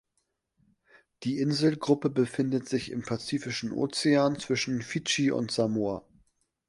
[1.21, 6.03] Die Inselgruppe befindet sich im Pazifischen Ozean zwischen Fidschi und Samoa.